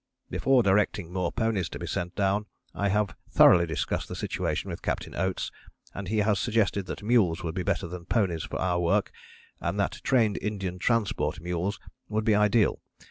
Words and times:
"Before 0.31 0.63
directing 0.63 1.13
more 1.13 1.31
ponies 1.31 1.69
to 1.69 1.77
be 1.77 1.85
sent 1.85 2.15
down 2.15 2.47
I 2.73 2.89
have 2.89 3.15
thoroughly 3.29 3.67
discussed 3.67 4.07
the 4.07 4.15
situation 4.15 4.67
with 4.71 4.81
Captain 4.81 5.13
Oates, 5.13 5.51
and 5.93 6.07
he 6.07 6.17
has 6.25 6.39
suggested 6.39 6.87
that 6.87 7.03
mules 7.03 7.43
would 7.43 7.53
be 7.53 7.61
better 7.61 7.85
than 7.87 8.05
ponies 8.05 8.41
for 8.45 8.59
our 8.59 8.79
work 8.79 9.11
and 9.59 9.79
that 9.79 10.01
trained 10.01 10.39
Indian 10.41 10.79
Transport 10.79 11.39
Mules 11.39 11.79
would 12.09 12.25
be 12.25 12.33
ideal. 12.33 12.81